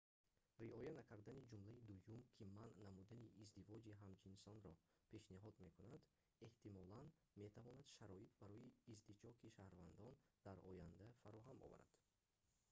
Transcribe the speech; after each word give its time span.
риоя 0.61 0.91
накардани 0.99 1.47
ҷумлаи 1.51 1.85
дуюм 1.89 2.21
ки 2.35 2.43
манъ 2.57 2.77
намудани 2.87 3.33
издивоҷи 3.43 3.97
ҳамҷинсонро 4.01 4.73
пешниҳод 5.11 5.55
мекунад 5.65 6.01
эҳтимолан 6.47 7.07
метавонад 7.43 7.87
шароит 7.97 8.31
барои 8.41 8.73
издиҷоқи 8.93 9.53
шаҳрвандиро 9.55 10.11
дар 10.45 10.57
оянда 10.71 11.07
фароҳам 11.21 11.57
оварад 11.65 11.87